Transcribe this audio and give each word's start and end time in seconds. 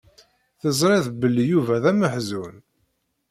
Teẓriḍ 0.61 1.05
belli 1.21 1.43
Yuba 1.51 1.75
d 1.83 1.85
ameḥzun? 1.91 2.55